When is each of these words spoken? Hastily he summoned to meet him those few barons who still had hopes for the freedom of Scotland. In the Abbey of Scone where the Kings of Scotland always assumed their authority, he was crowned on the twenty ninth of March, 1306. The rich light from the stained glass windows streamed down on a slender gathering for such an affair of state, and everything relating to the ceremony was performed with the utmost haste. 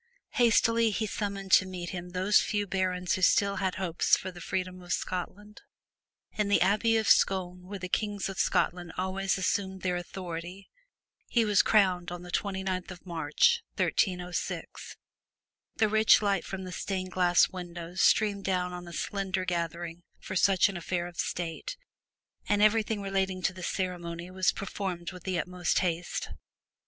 Hastily 0.31 0.89
he 0.89 1.05
summoned 1.05 1.51
to 1.51 1.67
meet 1.67 1.91
him 1.91 2.09
those 2.09 2.39
few 2.41 2.65
barons 2.65 3.13
who 3.13 3.21
still 3.21 3.57
had 3.57 3.75
hopes 3.75 4.17
for 4.17 4.31
the 4.31 4.41
freedom 4.41 4.81
of 4.81 4.93
Scotland. 4.93 5.61
In 6.35 6.47
the 6.47 6.59
Abbey 6.59 6.97
of 6.97 7.07
Scone 7.07 7.67
where 7.67 7.77
the 7.77 7.87
Kings 7.87 8.27
of 8.27 8.39
Scotland 8.39 8.93
always 8.97 9.37
assumed 9.37 9.83
their 9.83 9.97
authority, 9.97 10.71
he 11.27 11.45
was 11.45 11.61
crowned 11.61 12.11
on 12.11 12.23
the 12.23 12.31
twenty 12.31 12.63
ninth 12.63 12.89
of 12.89 13.05
March, 13.05 13.61
1306. 13.75 14.97
The 15.75 15.87
rich 15.87 16.19
light 16.23 16.45
from 16.45 16.63
the 16.63 16.71
stained 16.71 17.11
glass 17.11 17.49
windows 17.49 18.01
streamed 18.01 18.43
down 18.43 18.73
on 18.73 18.87
a 18.87 18.93
slender 18.93 19.45
gathering 19.45 20.01
for 20.19 20.35
such 20.35 20.67
an 20.67 20.77
affair 20.77 21.05
of 21.05 21.17
state, 21.19 21.77
and 22.49 22.63
everything 22.63 23.03
relating 23.03 23.43
to 23.43 23.53
the 23.53 23.61
ceremony 23.61 24.31
was 24.31 24.51
performed 24.51 25.11
with 25.11 25.25
the 25.25 25.37
utmost 25.37 25.77
haste. 25.77 26.31